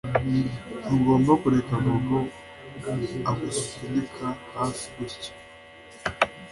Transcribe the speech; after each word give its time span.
Ntugomba 0.83 1.31
kureka 1.41 1.73
Bobo 1.83 2.19
agusunika 3.31 4.27
hafi 4.55 4.85
gutya 4.95 5.31